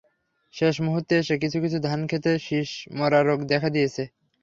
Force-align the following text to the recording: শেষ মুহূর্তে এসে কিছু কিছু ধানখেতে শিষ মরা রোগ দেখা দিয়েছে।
শেষ 0.53 0.75
মুহূর্তে 0.85 1.13
এসে 1.17 1.35
কিছু 1.43 1.57
কিছু 1.63 1.77
ধানখেতে 1.87 2.31
শিষ 2.39 2.69
মরা 2.97 3.19
রোগ 3.21 3.39
দেখা 3.51 3.69
দিয়েছে। 3.75 4.03